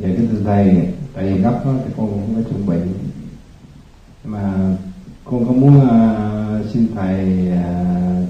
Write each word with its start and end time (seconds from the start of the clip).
về 0.00 0.14
cái 0.16 0.26
thưa 0.30 0.42
thầy 0.44 0.88
tại 1.14 1.24
vì 1.24 1.40
gấp 1.40 1.60
đó, 1.64 1.74
thì 1.84 1.90
con 1.96 2.08
cũng 2.10 2.34
có 2.34 2.50
chuẩn 2.50 2.66
bị. 2.66 2.90
Mà 4.24 4.54
con 5.24 5.46
có 5.46 5.52
muốn 5.52 5.76
uh, 5.78 6.66
xin 6.72 6.86
thầy 6.94 7.50
à, 7.50 7.94
uh, 8.22 8.28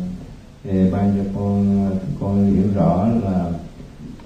để 0.64 0.90
ban 0.92 1.14
cho 1.16 1.30
con 1.34 1.86
à, 1.86 1.98
con 2.20 2.54
hiểu 2.54 2.64
rõ 2.74 3.08
là 3.24 3.50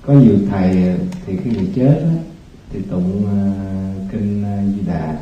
có 0.07 0.13
nhiều 0.13 0.37
thầy 0.51 0.97
thì 1.27 1.37
khi 1.37 1.51
người 1.51 1.71
chết 1.75 2.03
đó, 2.05 2.13
thì 2.71 2.81
tụng 2.91 3.25
uh, 3.25 4.13
kinh 4.13 4.45
uh, 4.45 4.77
di 4.77 4.83
đà. 4.87 5.19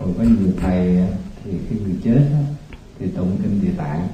Còn 0.00 0.14
có 0.18 0.24
nhiều 0.24 0.52
thầy 0.60 0.98
thì 1.44 1.50
khi 1.68 1.76
người 1.84 1.96
chết 2.04 2.20
đó, 2.32 2.38
thì 2.98 3.06
tụng 3.06 3.36
kinh 3.42 3.60
địa 3.62 3.72
tạng. 3.76 4.08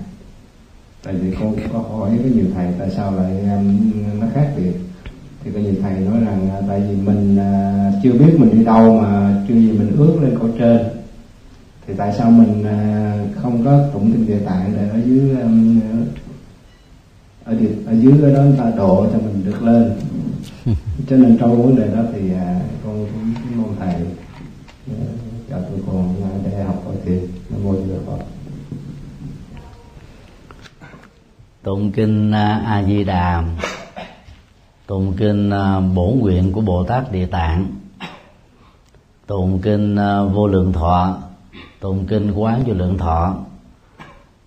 Tại 1.03 1.15
vì 1.15 1.35
con 1.41 1.57
có 1.73 1.79
hỏi 1.79 2.11
có 2.23 2.29
nhiều 2.35 2.47
thầy 2.55 2.73
tại 2.79 2.91
sao 2.97 3.13
lại 3.13 3.41
um, 3.41 4.21
nó 4.21 4.27
khác 4.35 4.53
biệt 4.57 4.73
thì 5.49 5.55
có 5.55 5.61
nhiều 5.61 5.75
thầy 5.83 6.01
nói 6.01 6.21
rằng 6.25 6.49
uh, 6.59 6.65
tại 6.69 6.81
vì 6.81 6.97
mình 6.97 7.39
uh, 7.39 7.95
chưa 8.03 8.13
biết 8.13 8.35
mình 8.39 8.51
đi 8.59 8.65
đâu 8.65 9.01
mà 9.03 9.35
chưa 9.49 9.55
gì 9.55 9.73
mình 9.73 9.97
ước 9.97 10.19
lên 10.23 10.39
cõi 10.39 10.51
trên. 10.59 10.79
Thì 11.87 11.95
tại 11.97 12.13
sao 12.19 12.31
mình 12.31 12.61
uh, 12.61 13.37
không 13.43 13.65
có 13.65 13.89
tụng 13.93 14.13
kinh 14.13 14.27
địa 14.27 14.39
tạng 14.39 14.73
để 14.77 14.89
ở 14.89 14.99
dưới 15.07 15.31
um, 15.43 15.81
ở, 17.45 17.55
địa, 17.55 17.71
ở 17.87 17.93
dưới 17.93 18.13
ở 18.23 18.35
đó 18.35 18.43
người 18.43 18.59
ta 18.59 18.73
độ 18.77 19.07
cho 19.13 19.19
mình 19.19 19.45
được 19.45 19.63
lên? 19.63 19.93
Cho 21.09 21.17
nên 21.17 21.39
trong 21.39 21.63
vấn 21.63 21.77
đề 21.77 21.89
đó 21.97 22.03
thì 22.13 22.21
con 22.85 23.07
cũng 23.13 23.35
mong 23.57 23.77
thầy 23.79 23.95
cho 25.51 25.57
tụi 25.61 25.81
con 25.87 26.11
uh, 26.11 26.45
để 26.45 26.63
học 26.65 26.83
hỏi 26.85 26.95
thêm. 27.07 27.21
Nam 27.51 27.65
mô 27.65 27.75
di 27.75 27.91
đà 27.93 27.99
phật. 28.07 28.25
Tụng 31.63 31.93
kinh 31.93 32.33
a 32.33 32.85
di 32.87 33.05
đà 33.05 33.43
tụng 34.89 35.13
kinh 35.17 35.51
à, 35.51 35.81
bổ 35.81 36.15
nguyện 36.21 36.53
của 36.53 36.61
bồ 36.61 36.85
tát 36.85 37.13
địa 37.13 37.27
tạng. 37.27 37.67
Tụng 39.27 39.59
kinh 39.63 39.97
à, 39.97 40.23
vô 40.23 40.47
lượng 40.47 40.73
thọ. 40.73 41.19
Tụng 41.81 42.07
kinh 42.07 42.33
quán 42.33 42.65
vô 42.67 42.75
lượng 42.75 42.99
thọ. 42.99 43.37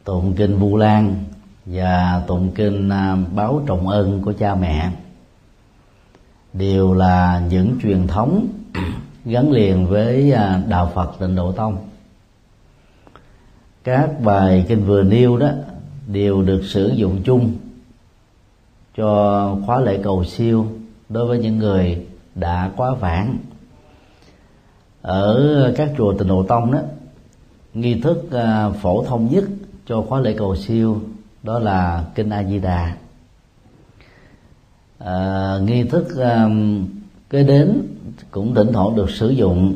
Tụng 0.04 0.34
kinh 0.34 0.58
vu 0.58 0.78
lan. 0.78 1.16
Và 1.66 2.24
tụng 2.28 2.52
kinh 2.56 2.90
à, 2.90 3.18
báo 3.36 3.62
trọng 3.66 3.88
ân 3.88 4.22
của 4.22 4.34
cha 4.34 4.56
mẹ. 4.56 4.92
Đều 6.54 6.94
là 6.94 7.42
những 7.50 7.76
truyền 7.84 8.08
thống 8.08 8.48
gắn 9.26 9.52
liền 9.52 9.88
với 9.88 10.34
đạo 10.68 10.92
phật 10.96 11.12
tịnh 11.20 11.36
độ 11.36 11.52
tông. 11.52 11.78
Các 13.84 14.22
bài 14.22 14.66
kinh 14.68 14.86
vừa 14.86 15.04
nêu 15.04 15.38
đó 15.38 15.50
đều 16.08 16.42
được 16.42 16.62
sử 16.66 16.92
dụng 16.96 17.22
chung 17.24 17.56
cho 18.98 19.58
khóa 19.66 19.80
lễ 19.80 20.00
cầu 20.04 20.24
siêu 20.24 20.68
đối 21.10 21.28
với 21.28 21.40
những 21.40 21.58
người 21.58 22.06
đã 22.36 22.72
quá 22.76 22.94
vãng. 23.00 23.38
Ở 25.02 25.74
các 25.78 25.92
chùa 25.98 26.14
tịnh 26.14 26.28
độ 26.28 26.44
tông 26.44 26.72
đó 26.72 26.80
nghi 27.74 28.02
thức 28.02 28.32
à, 28.32 28.70
phổ 28.70 29.04
thông 29.04 29.30
nhất 29.32 29.44
cho 29.86 30.02
khóa 30.02 30.20
lễ 30.20 30.36
cầu 30.38 30.56
siêu 30.56 31.02
đó 31.44 31.60
là 31.60 32.06
kinh 32.16 32.30
a 32.30 32.44
di 32.44 32.60
đà. 32.60 32.96
À, 35.00 35.58
nghi 35.66 35.84
thức 35.84 36.16
um, 36.16 36.88
kế 37.30 37.44
đến 37.44 37.82
cũng 38.32 38.56
thỉnh 38.56 38.68
thoảng 38.74 38.96
được 38.96 39.10
sử 39.10 39.30
dụng 39.30 39.76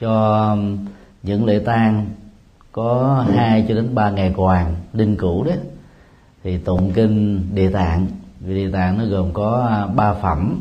cho 0.00 0.56
những 1.22 1.44
lễ 1.44 1.58
tang 1.58 2.06
có 2.72 3.24
hai 3.34 3.64
cho 3.68 3.74
đến 3.74 3.94
ba 3.94 4.10
ngày 4.10 4.32
quàng 4.36 4.76
đinh 4.92 5.16
cũ 5.16 5.44
đấy 5.44 5.58
thì 6.42 6.58
tụng 6.58 6.92
kinh 6.94 7.46
địa 7.54 7.70
tạng 7.70 8.06
vì 8.40 8.54
địa 8.54 8.70
tạng 8.70 8.98
nó 8.98 9.04
gồm 9.04 9.32
có 9.32 9.66
à, 9.70 9.86
ba 9.86 10.14
phẩm. 10.14 10.60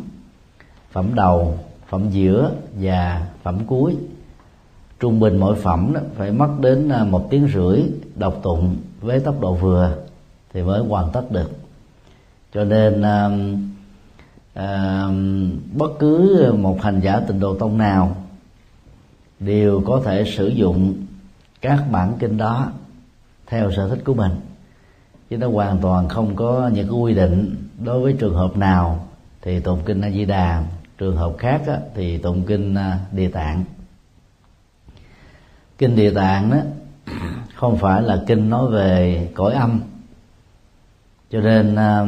Phẩm 0.91 1.15
đầu 1.15 1.59
phẩm 1.89 2.09
giữa 2.09 2.51
và 2.79 3.27
phẩm 3.43 3.59
cuối. 3.67 3.95
Trung 4.99 5.19
bình 5.19 5.37
mỗi 5.37 5.55
phẩm 5.55 5.93
đó 5.93 6.01
phải 6.15 6.31
mất 6.31 6.49
đến 6.59 6.89
à, 6.89 7.03
một 7.03 7.27
tiếng 7.29 7.47
rưỡi 7.53 7.83
đọc 8.15 8.39
tụng 8.43 8.75
với 9.01 9.19
tốc 9.19 9.41
độ 9.41 9.53
vừa 9.53 9.95
thì 10.53 10.61
mới 10.61 10.79
hoàn 10.79 11.11
tất 11.11 11.31
được. 11.31 11.51
Cho 12.53 12.63
nên 12.63 13.01
à, 13.01 13.29
à, 14.53 15.07
bất 15.73 15.91
cứ 15.99 16.45
một 16.57 16.81
hành 16.81 16.99
giả 16.99 17.19
tịnh 17.19 17.39
độ 17.39 17.55
tông 17.55 17.77
nào 17.77 18.15
đều 19.39 19.81
có 19.85 20.01
thể 20.05 20.23
sử 20.37 20.47
dụng 20.47 20.93
các 21.61 21.83
bản 21.91 22.13
kinh 22.19 22.37
đó 22.37 22.71
theo 23.47 23.71
sở 23.71 23.89
thích 23.89 24.01
của 24.05 24.13
mình. 24.13 24.31
Chứ 25.29 25.37
nó 25.37 25.49
hoàn 25.49 25.77
toàn 25.77 26.09
không 26.09 26.35
có 26.35 26.69
những 26.73 26.87
cái 26.87 26.97
quy 26.97 27.13
định 27.13 27.68
đối 27.83 28.01
với 28.01 28.15
trường 28.19 28.35
hợp 28.35 28.57
nào 28.57 29.07
thì 29.41 29.59
tụng 29.59 29.79
kinh 29.85 30.01
a 30.01 30.09
di 30.09 30.25
đà 30.25 30.63
trường 30.97 31.17
hợp 31.17 31.33
khác 31.37 31.61
á, 31.67 31.77
thì 31.95 32.17
tụng 32.17 32.43
kinh 32.47 32.75
à, 32.75 32.99
địa 33.11 33.29
tạng. 33.29 33.63
Kinh 35.77 35.95
địa 35.95 36.13
tạng 36.13 36.51
đó 36.51 36.57
không 37.55 37.77
phải 37.77 38.01
là 38.01 38.23
kinh 38.27 38.49
nói 38.49 38.71
về 38.71 39.29
cõi 39.33 39.53
âm. 39.53 39.81
Cho 41.31 41.41
nên 41.41 41.75
à, 41.75 42.05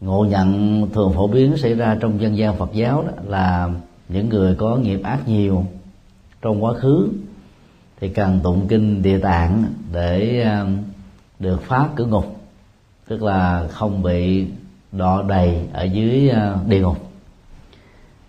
ngộ 0.00 0.24
nhận 0.24 0.80
thường 0.94 1.12
phổ 1.12 1.28
biến 1.28 1.56
xảy 1.56 1.74
ra 1.74 1.96
trong 2.00 2.20
dân 2.20 2.36
gian 2.36 2.56
phật 2.56 2.72
giáo 2.72 3.02
đó 3.02 3.12
là 3.24 3.70
những 4.08 4.28
người 4.28 4.54
có 4.54 4.76
nghiệp 4.76 5.00
ác 5.02 5.28
nhiều 5.28 5.66
trong 6.42 6.64
quá 6.64 6.72
khứ 6.72 7.08
thì 8.00 8.08
cần 8.08 8.40
tụng 8.42 8.68
kinh 8.68 9.02
địa 9.02 9.18
tạng 9.18 9.64
để 9.92 10.42
à, 10.42 10.66
được 11.38 11.62
phá 11.62 11.88
cửa 11.96 12.06
ngục 12.06 12.40
tức 13.08 13.22
là 13.22 13.68
không 13.70 14.02
bị 14.02 14.46
đọ 14.96 15.22
đầy 15.22 15.68
ở 15.72 15.84
dưới 15.84 16.28
ờ, 16.28 16.58
địa 16.66 16.80
ngục. 16.80 16.98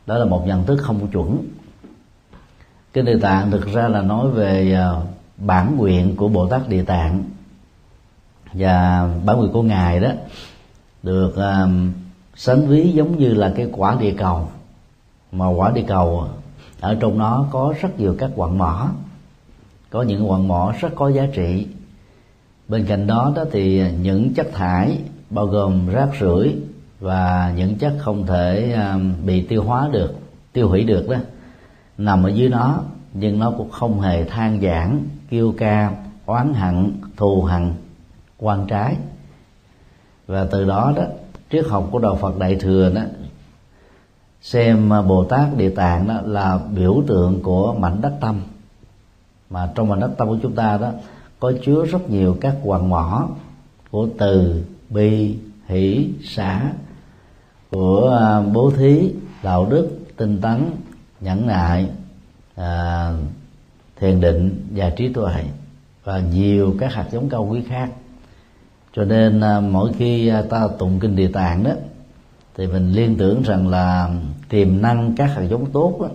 Đó 0.05 0.17
là 0.17 0.25
một 0.25 0.43
nhận 0.47 0.65
thức 0.65 0.77
không 0.77 1.07
chuẩn. 1.07 1.47
Cái 2.93 3.03
địa 3.03 3.19
tạng 3.19 3.51
thực 3.51 3.67
ra 3.67 3.87
là 3.87 4.01
nói 4.01 4.31
về 4.31 4.71
ờ, 4.71 5.01
bản 5.37 5.77
nguyện 5.77 6.15
của 6.15 6.27
bồ 6.27 6.47
tát 6.47 6.69
địa 6.69 6.83
tạng 6.83 7.23
và 8.53 9.09
bản 9.25 9.37
nguyện 9.37 9.51
của 9.51 9.63
ngài 9.63 9.99
đó 9.99 10.09
được 11.03 11.35
ờ, 11.35 11.69
sánh 12.35 12.67
ví 12.67 12.91
giống 12.91 13.19
như 13.19 13.33
là 13.33 13.53
cái 13.55 13.69
quả 13.71 13.97
địa 13.99 14.13
cầu. 14.17 14.49
Mà 15.31 15.47
quả 15.47 15.71
địa 15.71 15.85
cầu 15.87 16.27
ở 16.79 16.97
trong 16.99 17.17
nó 17.17 17.45
có 17.51 17.73
rất 17.81 17.99
nhiều 17.99 18.15
các 18.19 18.31
quặng 18.35 18.57
mỏ. 18.57 18.91
Có 19.89 20.01
những 20.01 20.27
quặng 20.27 20.47
mỏ 20.47 20.73
rất 20.79 20.89
có 20.95 21.09
giá 21.09 21.27
trị. 21.33 21.67
Bên 22.67 22.85
cạnh 22.85 23.07
đó 23.07 23.33
đó 23.35 23.43
thì 23.51 23.91
những 24.01 24.33
chất 24.33 24.47
thải 24.53 24.97
bao 25.29 25.45
gồm 25.45 25.87
rác 25.87 26.09
rưởi 26.19 26.55
và 26.99 27.53
những 27.57 27.75
chất 27.75 27.93
không 27.99 28.25
thể 28.25 28.73
à, 28.73 28.99
bị 29.25 29.41
tiêu 29.41 29.63
hóa 29.63 29.89
được 29.91 30.13
tiêu 30.53 30.69
hủy 30.69 30.83
được 30.83 31.09
đó 31.09 31.17
nằm 31.97 32.23
ở 32.23 32.29
dưới 32.29 32.49
nó 32.49 32.79
nhưng 33.13 33.39
nó 33.39 33.51
cũng 33.51 33.71
không 33.71 34.01
hề 34.01 34.23
than 34.23 34.61
giảng 34.61 35.03
kêu 35.29 35.53
ca 35.57 35.95
oán 36.25 36.53
hận 36.53 36.91
thù 37.17 37.41
hận, 37.41 37.73
quan 38.37 38.67
trái. 38.67 38.95
Và 40.27 40.47
từ 40.51 40.65
đó 40.65 40.93
đó 40.95 41.03
triết 41.51 41.65
học 41.67 41.87
của 41.91 41.99
đạo 41.99 42.15
Phật 42.15 42.39
Đại 42.39 42.55
thừa 42.55 42.91
đó 42.95 43.01
xem 44.41 44.93
à, 44.93 45.01
Bồ 45.01 45.23
Tát 45.23 45.57
Địa 45.57 45.69
Tạng 45.69 46.07
đó 46.07 46.21
là 46.25 46.59
biểu 46.75 47.03
tượng 47.07 47.43
của 47.43 47.73
mảnh 47.73 48.01
đất 48.01 48.13
tâm. 48.21 48.41
Mà 49.49 49.71
trong 49.75 49.89
mảnh 49.89 49.99
đất 49.99 50.11
tâm 50.17 50.27
của 50.27 50.37
chúng 50.41 50.55
ta 50.55 50.77
đó 50.77 50.91
có 51.39 51.51
chứa 51.65 51.85
rất 51.85 52.09
nhiều 52.09 52.37
các 52.41 52.55
hoàng 52.63 52.89
mỏ 52.89 53.27
của 53.91 54.07
từ 54.17 54.63
bi 54.89 55.37
hỷ 55.67 56.09
xã 56.23 56.71
của 57.71 58.17
à, 58.19 58.41
bố 58.41 58.71
thí 58.71 59.11
đạo 59.43 59.65
đức 59.65 59.99
tinh 60.17 60.41
tấn 60.41 60.71
nhẫn 61.21 61.47
nại 61.47 61.89
à, 62.55 63.11
thiền 63.99 64.21
định 64.21 64.67
và 64.71 64.89
trí 64.89 65.13
tuệ 65.13 65.43
và 66.03 66.19
nhiều 66.19 66.75
các 66.79 66.93
hạt 66.93 67.05
giống 67.11 67.29
cao 67.29 67.47
quý 67.51 67.63
khác. 67.67 67.89
Cho 68.95 69.03
nên 69.03 69.41
à, 69.41 69.59
mỗi 69.59 69.93
khi 69.93 70.27
à, 70.27 70.41
ta 70.49 70.67
tụng 70.79 70.99
kinh 70.99 71.15
địa 71.15 71.27
tạng 71.27 71.63
đó 71.63 71.71
thì 72.55 72.67
mình 72.67 72.91
liên 72.91 73.15
tưởng 73.17 73.41
rằng 73.41 73.67
là 73.67 74.09
tiềm 74.49 74.81
năng 74.81 75.15
các 75.15 75.25
hạt 75.25 75.41
giống 75.41 75.71
tốt 75.71 75.97
đó, 76.01 76.07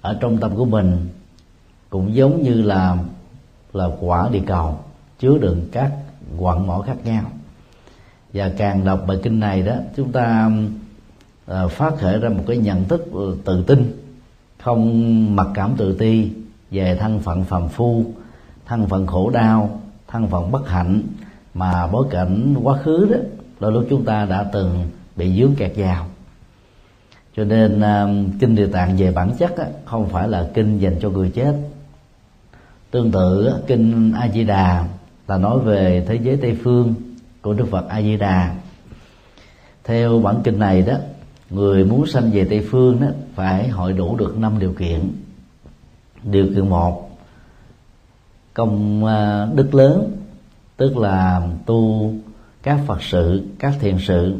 ở 0.00 0.16
trong 0.20 0.38
tâm 0.38 0.56
của 0.56 0.64
mình 0.64 1.08
cũng 1.90 2.14
giống 2.14 2.42
như 2.42 2.62
là 2.62 2.96
là 3.72 3.88
quả 4.00 4.28
địa 4.32 4.42
cầu 4.46 4.78
chứa 5.18 5.38
đựng 5.38 5.68
các 5.72 5.92
quặng 6.38 6.66
mỏ 6.66 6.82
khác 6.86 6.96
nhau 7.04 7.22
và 8.34 8.50
càng 8.56 8.84
đọc 8.84 9.04
bài 9.06 9.18
kinh 9.22 9.40
này 9.40 9.62
đó 9.62 9.74
chúng 9.96 10.12
ta 10.12 10.50
uh, 11.50 11.70
phát 11.70 11.94
khởi 11.98 12.18
ra 12.18 12.28
một 12.28 12.44
cái 12.46 12.56
nhận 12.56 12.84
thức 12.84 13.06
ờ, 13.12 13.36
tự 13.44 13.62
tin 13.62 13.92
không 14.58 15.36
mặc 15.36 15.46
cảm 15.54 15.74
tự 15.76 15.96
ti 15.98 16.30
về 16.70 16.96
thân 17.00 17.20
phận 17.20 17.44
phàm 17.44 17.68
phu 17.68 18.04
thân 18.66 18.86
phận 18.86 19.06
khổ 19.06 19.30
đau 19.30 19.80
thân 20.08 20.26
phận 20.26 20.50
bất 20.50 20.68
hạnh 20.68 21.02
mà 21.54 21.86
bối 21.86 22.06
cảnh 22.10 22.54
quá 22.62 22.78
khứ 22.82 23.08
đó 23.10 23.18
đôi 23.60 23.72
lúc 23.72 23.86
chúng 23.90 24.04
ta 24.04 24.24
đã 24.24 24.44
từng 24.52 24.84
bị 25.16 25.40
dướng 25.40 25.54
kẹt 25.54 25.72
vào. 25.76 26.06
Cho 27.36 27.44
nên 27.44 27.78
uh, 27.78 28.40
kinh 28.40 28.54
địa 28.54 28.66
tạng 28.66 28.96
về 28.96 29.12
bản 29.12 29.30
chất 29.38 29.56
á, 29.56 29.66
không 29.84 30.08
phải 30.08 30.28
là 30.28 30.50
kinh 30.54 30.78
dành 30.78 30.96
cho 31.00 31.10
người 31.10 31.30
chết. 31.30 31.54
Tương 32.90 33.12
tự 33.12 33.54
kinh 33.66 34.12
a 34.12 34.28
di 34.28 34.44
đà 34.44 34.88
là 35.28 35.38
nói 35.38 35.58
về 35.58 36.04
thế 36.08 36.18
giới 36.22 36.36
tây 36.36 36.58
phương 36.64 36.94
của 37.42 37.52
đức 37.52 37.66
phật 37.70 37.88
a 37.88 38.02
di 38.02 38.16
đà 38.16 38.54
theo 39.84 40.20
bản 40.20 40.40
kinh 40.44 40.58
này 40.58 40.82
đó, 40.82 40.94
người 41.50 41.84
muốn 41.84 42.06
sanh 42.06 42.30
về 42.30 42.46
tây 42.50 42.66
phương 42.70 43.00
đó, 43.00 43.06
phải 43.34 43.68
hội 43.68 43.92
đủ 43.92 44.16
được 44.16 44.38
năm 44.38 44.58
điều 44.58 44.72
kiện. 44.72 45.12
Điều 46.24 46.46
kiện 46.46 46.68
một, 46.68 47.10
công 48.54 49.04
à, 49.04 49.48
đức 49.54 49.74
lớn, 49.74 50.16
tức 50.76 50.96
là 50.96 51.48
tu 51.66 52.12
các 52.62 52.80
phật 52.86 53.02
sự, 53.02 53.42
các 53.58 53.74
thiền 53.80 53.96
sự, 53.98 54.36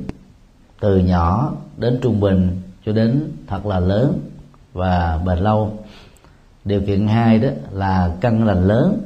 từ 0.80 0.98
nhỏ 0.98 1.52
đến 1.76 1.98
trung 2.02 2.20
bình 2.20 2.60
cho 2.86 2.92
đến 2.92 3.32
thật 3.46 3.66
là 3.66 3.80
lớn 3.80 4.20
và 4.72 5.20
bền 5.26 5.38
lâu. 5.38 5.78
Điều 6.64 6.80
kiện 6.80 7.08
hai 7.08 7.38
đó 7.38 7.48
là 7.72 8.14
căn 8.20 8.46
lành 8.46 8.66
lớn, 8.66 9.02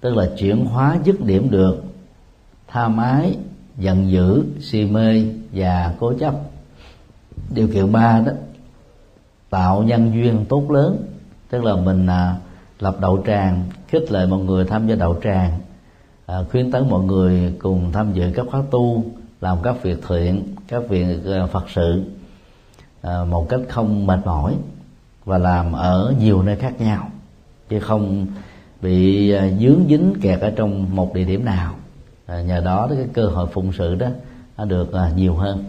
tức 0.00 0.16
là 0.16 0.30
chuyển 0.38 0.64
hóa 0.64 0.98
dứt 1.04 1.24
điểm 1.24 1.50
được 1.50 1.84
tham 2.74 2.96
ái 2.96 3.36
giận 3.78 4.10
dữ 4.10 4.44
si 4.60 4.84
mê 4.84 5.24
và 5.52 5.94
cố 6.00 6.12
chấp. 6.20 6.34
Điều 7.50 7.68
kiện 7.68 7.92
ba 7.92 8.22
đó 8.26 8.32
tạo 9.50 9.82
nhân 9.82 10.12
duyên 10.14 10.44
tốt 10.48 10.70
lớn 10.70 11.06
tức 11.50 11.64
là 11.64 11.76
mình 11.76 12.06
à, 12.06 12.36
lập 12.78 12.96
đậu 13.00 13.22
tràng 13.26 13.64
khích 13.88 14.12
lệ 14.12 14.26
mọi 14.26 14.40
người 14.40 14.64
tham 14.64 14.86
gia 14.86 14.94
đậu 14.94 15.16
tràng 15.22 15.58
à, 16.26 16.36
khuyến 16.50 16.70
tấn 16.70 16.88
mọi 16.90 17.04
người 17.04 17.54
cùng 17.58 17.92
tham 17.92 18.12
dự 18.12 18.32
các 18.34 18.46
khóa 18.50 18.62
tu 18.70 19.04
làm 19.40 19.58
các 19.62 19.82
việc 19.82 19.98
thiện 20.08 20.54
các 20.68 20.82
việc 20.88 21.24
à, 21.26 21.46
phật 21.46 21.64
sự 21.74 22.04
à, 23.02 23.24
một 23.24 23.48
cách 23.48 23.60
không 23.68 24.06
mệt 24.06 24.20
mỏi 24.24 24.54
và 25.24 25.38
làm 25.38 25.72
ở 25.72 26.14
nhiều 26.18 26.42
nơi 26.42 26.56
khác 26.56 26.80
nhau 26.80 27.08
chứ 27.68 27.80
không 27.80 28.26
bị 28.82 29.30
à, 29.30 29.48
dướng 29.60 29.84
dính 29.88 30.14
kẹt 30.22 30.40
ở 30.40 30.50
trong 30.56 30.96
một 30.96 31.14
địa 31.14 31.24
điểm 31.24 31.44
nào 31.44 31.74
à, 32.26 32.40
nhờ 32.40 32.60
đó 32.60 32.88
cái 32.90 33.06
cơ 33.12 33.26
hội 33.26 33.46
phụng 33.52 33.72
sự 33.72 33.94
đó 33.94 34.06
nó 34.56 34.64
được 34.64 34.92
à, 34.92 35.10
nhiều 35.16 35.34
hơn 35.34 35.64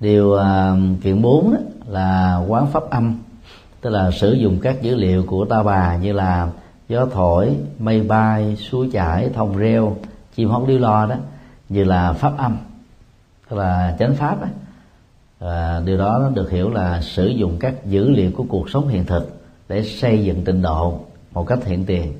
điều 0.00 0.34
à, 0.34 0.76
kiện 1.02 1.22
bốn 1.22 1.54
là 1.86 2.40
quán 2.48 2.66
pháp 2.66 2.90
âm 2.90 3.18
tức 3.80 3.90
là 3.90 4.10
sử 4.10 4.32
dụng 4.32 4.58
các 4.62 4.82
dữ 4.82 4.94
liệu 4.94 5.22
của 5.22 5.44
ta 5.44 5.62
bà 5.62 5.96
như 5.96 6.12
là 6.12 6.48
gió 6.88 7.06
thổi 7.12 7.56
mây 7.78 8.02
bay 8.02 8.56
suối 8.56 8.90
chảy 8.92 9.30
thông 9.34 9.56
reo 9.56 9.96
chim 10.34 10.48
hót 10.48 10.68
điêu 10.68 10.78
lo 10.78 11.06
đó 11.06 11.16
như 11.68 11.84
là 11.84 12.12
pháp 12.12 12.38
âm 12.38 12.56
tức 13.48 13.56
là 13.56 13.96
chánh 13.98 14.14
pháp 14.14 14.40
đó. 14.40 14.48
À, 15.48 15.80
điều 15.84 15.98
đó 15.98 16.18
nó 16.22 16.30
được 16.30 16.50
hiểu 16.50 16.70
là 16.70 17.00
sử 17.00 17.26
dụng 17.26 17.56
các 17.60 17.86
dữ 17.86 18.10
liệu 18.10 18.30
của 18.36 18.44
cuộc 18.48 18.70
sống 18.70 18.88
hiện 18.88 19.04
thực 19.04 19.42
để 19.68 19.82
xây 19.82 20.24
dựng 20.24 20.42
trình 20.44 20.62
độ 20.62 21.00
một 21.32 21.46
cách 21.46 21.64
hiện 21.64 21.84
tiền 21.84 22.12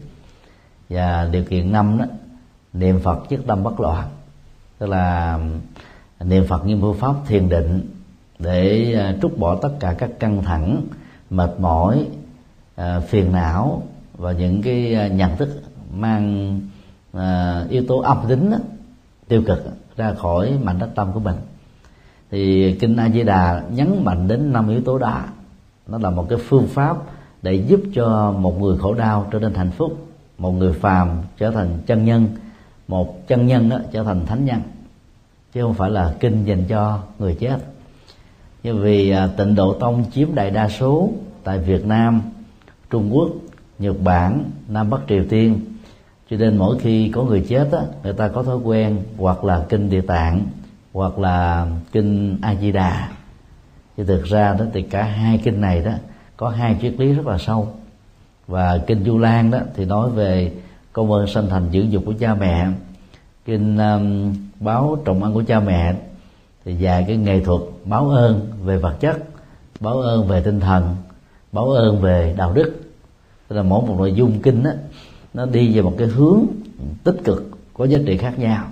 và 0.88 1.28
điều 1.32 1.44
kiện 1.44 1.72
năm 1.72 1.98
đó 1.98 2.04
niệm 2.72 3.00
phật 3.00 3.18
nhất 3.28 3.40
tâm 3.46 3.62
bất 3.62 3.80
loạn. 3.80 4.08
Tức 4.78 4.86
là 4.86 5.38
à, 6.18 6.24
niệm 6.24 6.44
phật 6.48 6.66
như 6.66 6.78
phương 6.80 6.96
pháp 6.96 7.14
thiền 7.26 7.48
định 7.48 7.90
để 8.38 8.94
à, 8.94 9.14
trút 9.22 9.38
bỏ 9.38 9.56
tất 9.56 9.70
cả 9.80 9.94
các 9.98 10.10
căng 10.20 10.42
thẳng 10.42 10.82
mệt 11.30 11.50
mỏi 11.58 12.06
à, 12.76 13.00
phiền 13.00 13.32
não 13.32 13.82
và 14.16 14.32
những 14.32 14.62
cái 14.62 15.10
nhận 15.10 15.36
thức 15.36 15.62
mang 15.92 16.60
yếu 17.70 17.84
tố 17.88 17.98
âm 17.98 18.18
tính 18.28 18.50
đó, 18.50 18.58
tiêu 19.28 19.42
cực 19.46 19.64
ra 19.96 20.14
khỏi 20.14 20.58
mảnh 20.62 20.78
đất 20.78 20.90
tâm 20.94 21.12
của 21.12 21.20
mình. 21.20 21.36
Thì 22.30 22.74
kinh 22.80 22.96
a 22.96 23.08
di 23.08 23.22
đà 23.22 23.62
nhấn 23.70 24.04
mạnh 24.04 24.28
đến 24.28 24.52
năm 24.52 24.68
yếu 24.68 24.80
tố 24.82 24.98
đó. 24.98 25.22
Nó 25.86 25.98
là 25.98 26.10
một 26.10 26.26
cái 26.28 26.38
phương 26.48 26.66
pháp 26.66 26.96
để 27.42 27.54
giúp 27.54 27.80
cho 27.94 28.34
một 28.38 28.60
người 28.60 28.78
khổ 28.78 28.94
đau 28.94 29.26
trở 29.30 29.38
nên 29.38 29.54
hạnh 29.54 29.70
phúc 29.70 30.06
một 30.38 30.52
người 30.52 30.72
phàm 30.72 31.08
trở 31.38 31.50
thành 31.50 31.78
chân 31.86 32.04
nhân 32.04 32.28
một 32.90 33.28
chân 33.28 33.46
nhân 33.46 33.68
đó 33.68 33.78
trở 33.92 34.04
thành 34.04 34.26
thánh 34.26 34.44
nhân 34.44 34.60
chứ 35.52 35.62
không 35.62 35.74
phải 35.74 35.90
là 35.90 36.14
kinh 36.20 36.44
dành 36.44 36.64
cho 36.68 37.02
người 37.18 37.34
chết. 37.34 37.58
Như 38.62 38.74
vì 38.74 39.10
à, 39.10 39.28
tịnh 39.36 39.54
độ 39.54 39.72
tông 39.72 40.04
chiếm 40.10 40.34
đại 40.34 40.50
đa 40.50 40.68
số 40.68 41.10
tại 41.44 41.58
việt 41.58 41.86
nam 41.86 42.22
trung 42.90 43.10
quốc 43.12 43.28
nhật 43.78 43.96
bản 44.04 44.44
nam 44.68 44.90
bắc 44.90 45.00
triều 45.08 45.24
tiên 45.28 45.60
cho 46.30 46.36
nên 46.36 46.56
mỗi 46.56 46.78
khi 46.78 47.10
có 47.14 47.22
người 47.22 47.46
chết 47.48 47.68
á, 47.72 47.80
người 48.02 48.12
ta 48.12 48.28
có 48.28 48.42
thói 48.42 48.56
quen 48.56 49.02
hoặc 49.18 49.44
là 49.44 49.64
kinh 49.68 49.90
địa 49.90 50.00
tạng 50.00 50.46
hoặc 50.92 51.18
là 51.18 51.66
kinh 51.92 52.38
a 52.42 52.54
di 52.54 52.72
đà 52.72 53.08
thì 53.96 54.04
thực 54.04 54.24
ra 54.24 54.56
đó 54.58 54.64
thì 54.72 54.82
cả 54.82 55.02
hai 55.02 55.38
kinh 55.38 55.60
này 55.60 55.82
đó 55.82 55.92
có 56.36 56.48
hai 56.48 56.76
triết 56.80 56.94
lý 56.98 57.12
rất 57.12 57.26
là 57.26 57.38
sâu. 57.38 57.68
Và 58.46 58.78
kinh 58.86 59.04
du 59.04 59.18
lan 59.18 59.50
đó 59.50 59.58
thì 59.74 59.84
nói 59.84 60.10
về 60.10 60.52
công 60.92 61.12
ơn 61.12 61.26
sanh 61.26 61.48
thành 61.48 61.70
dưỡng 61.72 61.92
dục 61.92 62.02
của 62.06 62.14
cha 62.20 62.34
mẹ. 62.34 62.68
Kinh 63.44 63.78
um, 63.78 64.34
báo 64.60 64.98
trọng 65.04 65.22
ăn 65.22 65.34
của 65.34 65.42
cha 65.46 65.60
mẹ 65.60 65.94
thì 66.64 66.74
dạy 66.74 67.04
cái 67.08 67.16
nghệ 67.16 67.40
thuật 67.40 67.60
báo 67.84 68.10
ơn 68.10 68.50
về 68.64 68.76
vật 68.76 68.96
chất 69.00 69.18
báo 69.80 70.00
ơn 70.00 70.26
về 70.26 70.40
tinh 70.40 70.60
thần 70.60 70.96
báo 71.52 71.70
ơn 71.70 72.00
về 72.00 72.34
đạo 72.36 72.52
đức. 72.52 72.80
Tức 73.48 73.56
là 73.56 73.62
mỗi 73.62 73.86
một 73.86 73.94
nội 73.98 74.12
dung 74.12 74.42
kinh 74.42 74.62
đó, 74.62 74.70
nó 75.34 75.46
đi 75.46 75.76
về 75.76 75.82
một 75.82 75.94
cái 75.98 76.08
hướng 76.08 76.46
tích 77.04 77.16
cực 77.24 77.50
có 77.74 77.84
giá 77.84 77.98
trị 78.06 78.16
khác 78.16 78.38
nhau. 78.38 78.64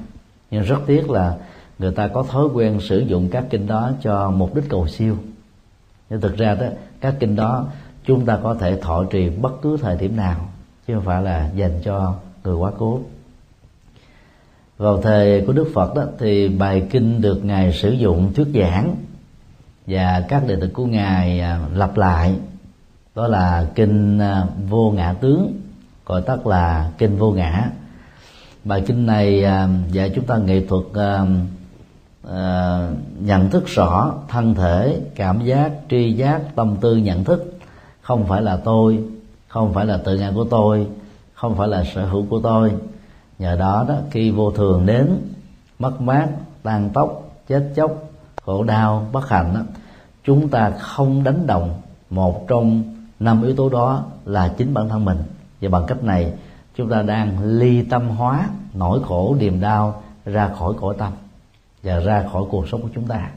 Nhưng 0.51 0.63
rất 0.63 0.79
tiếc 0.87 1.11
là 1.11 1.37
người 1.79 1.93
ta 1.93 2.09
có 2.09 2.23
thói 2.23 2.47
quen 2.55 2.81
sử 2.81 2.99
dụng 2.99 3.29
các 3.29 3.45
kinh 3.51 3.67
đó 3.67 3.91
cho 4.03 4.31
mục 4.31 4.55
đích 4.55 4.65
cầu 4.69 4.89
siêu. 4.89 5.17
Nhưng 6.11 6.21
thực 6.21 6.37
ra 6.37 6.55
đó 6.55 6.67
các 7.01 7.15
kinh 7.21 7.37
đó 7.37 7.67
chúng 8.05 8.27
ta 8.27 8.39
có 8.43 8.55
thể 8.55 8.81
thọ 8.81 9.05
trì 9.05 9.31
bất 9.31 9.53
cứ 9.63 9.77
thời 9.77 9.97
điểm 9.97 10.17
nào 10.17 10.49
chứ 10.89 10.95
không 10.95 11.05
phải 11.05 11.23
là 11.23 11.51
dành 11.55 11.81
cho 11.85 12.15
người 12.45 12.55
quá 12.55 12.73
cố. 12.79 13.01
Vào 14.79 15.03
thời 15.03 15.47
của 15.47 15.53
đức 15.53 15.71
phật 15.75 15.95
đó, 15.95 16.05
thì 16.19 16.49
bài 16.49 16.87
kinh 16.91 17.21
được 17.21 17.45
ngài 17.45 17.73
sử 17.73 17.91
dụng 17.91 18.33
thuyết 18.35 18.47
giảng 18.55 18.97
và 19.87 20.25
các 20.29 20.47
đệ 20.47 20.57
tử 20.61 20.69
của 20.75 20.87
ngài 20.87 21.41
à, 21.41 21.61
lặp 21.75 21.97
lại. 21.97 22.35
Đó 23.15 23.29
là 23.29 23.67
kinh 23.75 24.19
à, 24.19 24.47
vô 24.69 24.91
ngã 24.91 25.13
tướng, 25.21 25.61
gọi 26.07 26.23
tắt 26.23 26.47
là 26.47 26.91
kinh 26.99 27.17
vô 27.17 27.31
ngã. 27.31 27.71
Bài 28.65 28.83
kinh 28.87 29.07
này 29.07 29.45
à, 29.45 29.69
dạy 29.93 30.13
chúng 30.15 30.25
ta 30.25 30.37
nghệ 30.37 30.67
thuật 30.67 30.85
nhận 33.21 33.51
thức 33.51 33.67
rõ 33.67 34.15
thân 34.29 34.55
thể, 34.55 35.01
cảm 35.15 35.45
giác, 35.45 35.73
tri 35.91 36.13
giác, 36.13 36.41
tâm 36.55 36.77
tư, 36.81 36.97
nhận 36.97 37.25
thức. 37.25 37.59
Không 38.01 38.27
phải 38.27 38.43
là 38.43 38.57
tôi 38.57 39.05
không 39.49 39.73
phải 39.75 39.87
là 39.87 39.97
tự 40.05 40.19
ngã 40.19 40.33
của 40.35 40.45
tôi 40.45 40.87
không 41.35 41.57
phải 41.57 41.69
là 41.69 41.85
sở 41.85 42.07
hữu 42.07 42.27
của 42.31 42.41
tôi. 42.41 42.73
Nhờ 43.39 43.57
đó 43.57 43.85
đó 43.89 43.95
khi 44.11 44.31
vô 44.31 44.51
thường 44.51 44.87
đến 44.87 45.19
mất 45.79 46.01
mát 46.01 46.29
tan 46.63 46.91
tóc 46.95 47.23
chết 47.49 47.73
chóc 47.77 47.91
khổ 48.43 48.65
đau 48.65 49.07
bất 49.13 49.29
hạnh 49.29 49.55
đó, 49.55 49.61
chúng 50.25 50.49
ta 50.49 50.71
không 50.71 51.25
đánh 51.25 51.47
đồng 51.47 51.81
một 52.11 52.49
trong 52.49 52.83
năm 53.21 53.43
yếu 53.43 53.55
tố 53.57 53.69
đó 53.69 54.05
là 54.25 54.55
chính 54.59 54.75
bản 54.75 54.89
thân 54.89 55.05
mình. 55.05 55.19
Và 55.61 55.69
bằng 55.69 55.85
cách 55.87 56.05
này 56.05 56.33
chúng 56.77 56.91
ta 56.91 57.03
đang 57.03 57.43
ly 57.43 57.83
tâm 57.83 58.09
hóa 58.09 58.49
nỗi 58.75 59.01
khổ 59.09 59.37
niềm 59.39 59.61
đau 59.61 60.03
ra 60.25 60.51
khỏi 60.59 60.75
cõi 60.81 60.95
tâm 60.99 61.13
và 61.83 62.01
ra 62.01 62.25
khỏi 62.33 62.43
cuộc 62.51 62.69
sống 62.69 62.83
của 62.83 62.89
chúng 62.95 63.07
ta. 63.07 63.31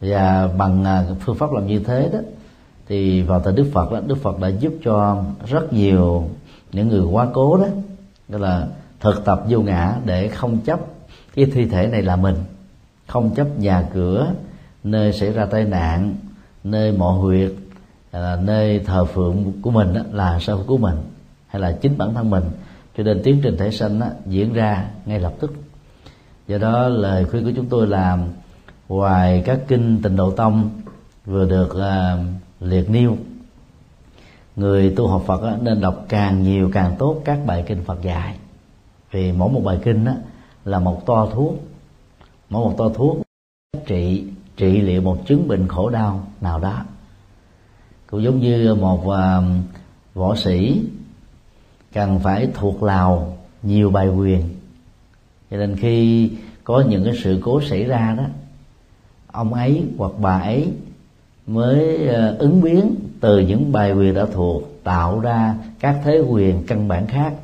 Và 0.00 0.48
bằng 0.58 0.84
à, 0.84 1.04
phương 1.20 1.36
pháp 1.36 1.52
làm 1.52 1.66
như 1.66 1.78
thế 1.78 2.10
đó 2.12 2.18
thì 2.90 3.22
vào 3.22 3.40
thời 3.40 3.52
đức 3.52 3.66
phật 3.72 3.92
đó 3.92 4.00
đức 4.06 4.18
phật 4.22 4.40
đã 4.40 4.48
giúp 4.48 4.72
cho 4.84 5.24
rất 5.46 5.72
nhiều 5.72 6.28
những 6.72 6.88
người 6.88 7.04
quá 7.04 7.26
cố 7.32 7.56
đó 7.56 7.66
đó 8.28 8.38
là 8.38 8.66
thực 9.00 9.24
tập 9.24 9.42
vô 9.48 9.60
ngã 9.60 9.96
để 10.04 10.28
không 10.28 10.58
chấp 10.58 10.80
cái 11.34 11.46
thi 11.54 11.64
thể 11.64 11.86
này 11.86 12.02
là 12.02 12.16
mình 12.16 12.34
không 13.06 13.34
chấp 13.34 13.58
nhà 13.58 13.88
cửa 13.94 14.32
nơi 14.84 15.12
xảy 15.12 15.32
ra 15.32 15.46
tai 15.46 15.64
nạn 15.64 16.14
nơi 16.64 16.92
mộ 16.92 17.12
huyệt 17.12 17.52
là 18.12 18.36
nơi 18.36 18.78
thờ 18.78 19.04
phượng 19.04 19.52
của 19.62 19.70
mình 19.70 19.94
đó, 19.94 20.00
là 20.12 20.38
sở 20.40 20.54
hữu 20.54 20.64
của 20.66 20.78
mình 20.78 20.96
hay 21.46 21.62
là 21.62 21.72
chính 21.72 21.98
bản 21.98 22.14
thân 22.14 22.30
mình. 22.30 22.44
Cho 22.96 23.02
nên 23.02 23.20
tiến 23.24 23.40
trình 23.42 23.56
thể 23.56 23.70
sanh 23.70 24.00
đó, 24.00 24.06
diễn 24.26 24.52
ra 24.52 24.90
ngay 25.06 25.20
lập 25.20 25.34
tức. 25.40 25.54
Do 26.48 26.58
đó 26.58 26.88
lời 26.88 27.24
khuyên 27.24 27.44
của 27.44 27.52
chúng 27.56 27.66
tôi 27.66 27.86
là 27.86 28.18
ngoài 28.88 29.42
các 29.46 29.60
kinh 29.68 30.02
tịnh 30.02 30.16
độ 30.16 30.30
tông 30.30 30.70
vừa 31.26 31.44
được 31.44 31.70
uh, 31.76 32.49
liệt 32.60 32.90
nêu. 32.90 33.16
Người 34.56 34.94
tu 34.96 35.08
học 35.08 35.22
Phật 35.26 35.58
nên 35.62 35.80
đọc 35.80 36.04
càng 36.08 36.42
nhiều 36.42 36.70
càng 36.72 36.96
tốt 36.98 37.22
các 37.24 37.38
bài 37.46 37.64
kinh 37.66 37.84
Phật 37.84 38.02
dạy. 38.02 38.36
Vì 39.10 39.32
mỗi 39.32 39.52
một 39.52 39.60
bài 39.64 39.78
kinh 39.82 40.04
đó 40.04 40.12
là 40.64 40.78
một 40.78 41.06
to 41.06 41.26
thuốc. 41.26 41.54
Mỗi 42.50 42.64
một 42.64 42.74
to 42.78 42.88
thuốc 42.88 43.18
trị 43.86 44.24
trị 44.56 44.80
liệu 44.80 45.02
một 45.02 45.26
chứng 45.26 45.48
bệnh 45.48 45.68
khổ 45.68 45.90
đau 45.90 46.26
nào 46.40 46.60
đó. 46.60 46.84
Cũng 48.06 48.22
giống 48.22 48.40
như 48.40 48.74
một 48.74 49.06
uh, 49.06 49.44
võ 50.14 50.36
sĩ 50.36 50.82
cần 51.92 52.18
phải 52.18 52.48
thuộc 52.54 52.82
lào 52.82 53.36
nhiều 53.62 53.90
bài 53.90 54.08
quyền. 54.08 54.42
Cho 55.50 55.56
nên 55.56 55.76
khi 55.76 56.30
có 56.64 56.84
những 56.88 57.04
cái 57.04 57.14
sự 57.22 57.40
cố 57.44 57.60
xảy 57.60 57.84
ra 57.84 58.14
đó 58.18 58.24
ông 59.26 59.54
ấy 59.54 59.84
hoặc 59.98 60.12
bà 60.18 60.40
ấy 60.40 60.72
mới 61.46 62.08
ờ, 62.08 62.36
ứng 62.38 62.60
biến 62.62 62.94
từ 63.20 63.38
những 63.38 63.72
bài 63.72 63.92
quyền 63.92 64.14
đã 64.14 64.26
thuộc 64.32 64.62
tạo 64.84 65.20
ra 65.20 65.54
các 65.80 66.00
thế 66.04 66.20
quyền 66.20 66.66
căn 66.66 66.88
bản 66.88 67.06
khác 67.06 67.34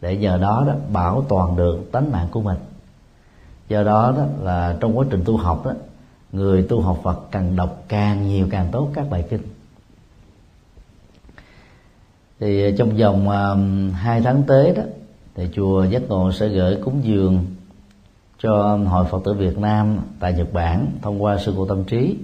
để 0.00 0.16
nhờ 0.16 0.38
đó 0.38 0.64
đó 0.66 0.74
bảo 0.92 1.24
toàn 1.28 1.56
được 1.56 1.92
tánh 1.92 2.12
mạng 2.12 2.28
của 2.30 2.42
mình. 2.42 2.58
Do 3.68 3.82
đó 3.82 4.14
đó 4.16 4.24
là 4.42 4.76
trong 4.80 4.98
quá 4.98 5.06
trình 5.10 5.22
tu 5.24 5.36
học 5.36 5.66
đó 5.66 5.72
người 6.32 6.62
tu 6.62 6.80
học 6.80 7.00
Phật 7.02 7.30
cần 7.30 7.56
đọc 7.56 7.84
càng 7.88 8.28
nhiều 8.28 8.48
càng 8.50 8.68
tốt 8.72 8.88
các 8.94 9.10
bài 9.10 9.24
kinh. 9.30 9.42
Thì 12.40 12.62
ờ, 12.62 12.70
trong 12.78 12.96
vòng 12.96 13.28
uh, 13.28 13.94
2 13.94 14.20
tháng 14.20 14.42
tới 14.46 14.72
đó 14.76 14.82
thì 15.34 15.48
chùa 15.54 15.84
giác 15.84 16.02
ngộ 16.08 16.32
sẽ 16.32 16.48
gửi 16.48 16.78
cúng 16.84 17.00
dường 17.02 17.44
cho 18.38 18.76
hội 18.76 19.06
Phật 19.10 19.24
tử 19.24 19.32
Việt 19.32 19.58
Nam 19.58 19.98
tại 20.20 20.32
Nhật 20.32 20.52
Bản 20.52 20.86
thông 21.02 21.22
qua 21.22 21.38
sư 21.38 21.54
cô 21.56 21.66
tâm 21.66 21.84
trí 21.84 22.16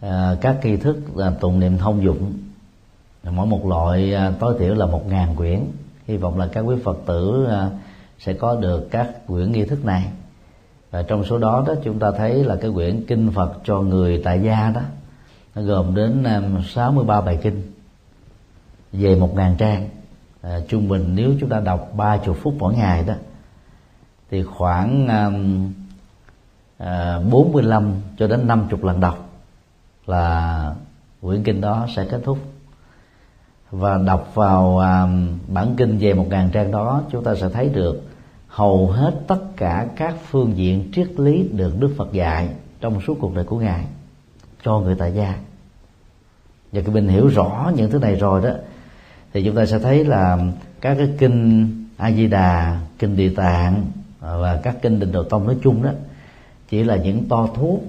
à, 0.00 0.36
các 0.40 0.64
nghi 0.64 0.76
thức 0.76 1.16
là 1.16 1.30
tụng 1.30 1.60
niệm 1.60 1.78
thông 1.78 2.02
dụng. 2.02 2.32
Mỗi 3.24 3.46
một 3.46 3.66
loại 3.66 4.14
à, 4.14 4.32
tối 4.40 4.56
thiểu 4.58 4.74
là 4.74 4.86
một 4.86 5.06
ngàn 5.08 5.36
quyển. 5.36 5.60
Hy 6.06 6.16
vọng 6.16 6.38
là 6.38 6.46
các 6.46 6.60
quý 6.60 6.76
Phật 6.84 6.98
tử 7.06 7.46
à, 7.50 7.70
sẽ 8.18 8.32
có 8.32 8.56
được 8.56 8.90
các 8.90 9.26
quyển 9.26 9.52
nghi 9.52 9.64
thức 9.64 9.84
này. 9.84 10.06
Và 10.90 11.02
trong 11.02 11.24
số 11.24 11.38
đó 11.38 11.64
đó 11.66 11.74
chúng 11.84 11.98
ta 11.98 12.10
thấy 12.18 12.44
là 12.44 12.56
cái 12.56 12.70
quyển 12.70 13.04
kinh 13.06 13.30
Phật 13.30 13.52
cho 13.64 13.80
người 13.80 14.20
tại 14.24 14.40
gia 14.42 14.70
đó 14.70 14.80
nó 15.54 15.62
gồm 15.62 15.94
đến 15.94 16.22
à, 16.24 16.42
63 16.68 17.20
bài 17.20 17.38
kinh 17.42 17.72
về 18.92 19.16
một 19.16 19.34
ngàn 19.34 19.56
trang. 19.58 19.88
À, 20.42 20.60
trung 20.68 20.88
bình 20.88 21.14
nếu 21.14 21.32
chúng 21.40 21.48
ta 21.48 21.60
đọc 21.60 21.92
ba 21.96 22.16
chục 22.16 22.36
phút 22.42 22.54
mỗi 22.58 22.74
ngày 22.74 23.04
đó 23.04 23.14
thì 24.30 24.42
khoảng 24.42 25.08
à, 25.08 25.30
à, 26.78 27.20
bốn 27.30 27.46
à, 27.46 27.52
45 27.52 27.94
cho 28.18 28.26
đến 28.26 28.46
50 28.46 28.80
lần 28.82 29.00
đọc 29.00 29.29
là 30.06 30.74
quyển 31.20 31.42
kinh 31.42 31.60
đó 31.60 31.86
sẽ 31.96 32.06
kết 32.10 32.20
thúc. 32.24 32.38
Và 33.70 33.98
đọc 33.98 34.30
vào 34.34 34.78
um, 34.78 35.38
bản 35.48 35.74
kinh 35.76 35.98
về 35.98 36.14
một 36.14 36.26
ngàn 36.30 36.50
trang 36.52 36.70
đó 36.70 37.02
chúng 37.10 37.24
ta 37.24 37.34
sẽ 37.34 37.48
thấy 37.48 37.68
được 37.68 38.02
hầu 38.48 38.90
hết 38.90 39.14
tất 39.26 39.40
cả 39.56 39.86
các 39.96 40.14
phương 40.30 40.56
diện 40.56 40.90
triết 40.92 41.20
lý 41.20 41.48
được 41.52 41.80
Đức 41.80 41.94
Phật 41.96 42.12
dạy 42.12 42.48
trong 42.80 43.00
suốt 43.00 43.16
cuộc 43.20 43.34
đời 43.34 43.44
của 43.44 43.58
ngài 43.58 43.84
cho 44.64 44.78
người 44.78 44.94
tại 44.98 45.12
gia. 45.14 45.34
Và 46.72 46.82
khi 46.86 46.92
mình 46.92 47.08
hiểu 47.08 47.26
rõ 47.26 47.72
những 47.76 47.90
thứ 47.90 47.98
này 47.98 48.14
rồi 48.14 48.42
đó 48.42 48.50
thì 49.32 49.44
chúng 49.44 49.56
ta 49.56 49.66
sẽ 49.66 49.78
thấy 49.78 50.04
là 50.04 50.38
các 50.80 50.94
cái 50.94 51.08
kinh 51.18 51.70
A 51.96 52.12
Di 52.12 52.26
Đà, 52.26 52.80
kinh 52.98 53.16
Địa 53.16 53.32
Tạng 53.36 53.84
và 54.20 54.60
các 54.62 54.76
kinh 54.82 55.00
Định 55.00 55.12
Độ 55.12 55.22
Tông 55.22 55.46
nói 55.46 55.56
chung 55.62 55.82
đó 55.82 55.90
chỉ 56.68 56.84
là 56.84 56.96
những 56.96 57.28
to 57.28 57.48
thuốc 57.54 57.80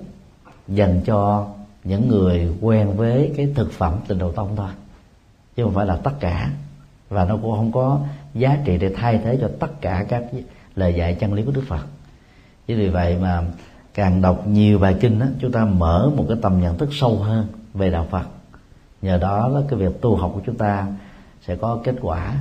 dành 0.68 1.02
cho 1.06 1.48
những 1.84 2.08
người 2.08 2.50
quen 2.62 2.98
với 2.98 3.34
cái 3.38 3.54
thực 3.56 3.72
phẩm 3.72 4.00
Tịnh 4.08 4.18
Độ 4.18 4.32
Tông 4.32 4.56
thôi. 4.56 4.70
Chứ 5.56 5.64
không 5.64 5.74
phải 5.74 5.86
là 5.86 5.96
tất 5.96 6.14
cả. 6.20 6.50
Và 7.10 7.26
nó 7.26 7.38
cũng 7.42 7.56
không 7.56 7.72
có 7.72 8.00
giá 8.34 8.58
trị 8.66 8.78
để 8.78 8.94
thay 8.98 9.18
thế 9.24 9.38
cho 9.42 9.50
tất 9.60 9.82
cả 9.82 10.06
các 10.10 10.24
lời 10.76 10.94
dạy 10.94 11.16
chân 11.16 11.34
lý 11.34 11.44
của 11.44 11.52
Đức 11.52 11.64
Phật. 11.68 11.86
Chính 12.68 12.78
vì 12.78 12.90
vậy 12.90 13.18
mà 13.22 13.44
càng 13.94 14.22
đọc 14.22 14.48
nhiều 14.48 14.80
bài 14.80 14.96
kinh 15.02 15.20
đó, 15.20 15.26
chúng 15.40 15.52
ta 15.52 15.66
mở 15.66 16.12
một 16.16 16.26
cái 16.28 16.38
tầm 16.42 16.62
nhận 16.62 16.78
thức 16.78 16.90
sâu 16.92 17.18
hơn 17.18 17.48
về 17.74 17.90
đạo 17.90 18.08
Phật. 18.12 18.26
Nhờ 19.02 19.18
đó 19.18 19.48
là 19.48 19.62
cái 19.70 19.80
việc 19.80 20.02
tu 20.02 20.16
học 20.16 20.32
của 20.34 20.42
chúng 20.46 20.58
ta 20.58 20.88
sẽ 21.48 21.56
có 21.56 21.80
kết 21.84 21.96
quả 22.02 22.36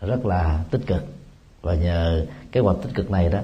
rất 0.00 0.26
là 0.26 0.64
tích 0.70 0.86
cực. 0.86 1.04
Và 1.62 1.74
nhờ 1.74 2.26
kết 2.52 2.60
quả 2.60 2.74
tích 2.82 2.94
cực 2.94 3.10
này 3.10 3.28
đó 3.28 3.38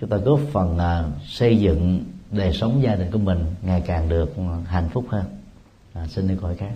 chúng 0.00 0.10
ta 0.10 0.16
góp 0.16 0.40
phần 0.52 0.78
xây 1.24 1.58
dựng 1.58 2.04
đời 2.30 2.52
sống 2.52 2.82
gia 2.82 2.94
đình 2.94 3.10
của 3.10 3.18
mình 3.18 3.44
ngày 3.62 3.82
càng 3.86 4.08
được 4.08 4.34
hạnh 4.66 4.88
phúc 4.92 5.04
hơn. 5.08 5.24
À, 5.92 6.06
xin 6.06 6.28
đi 6.28 6.34
gọi 6.34 6.56
khác. 6.56 6.72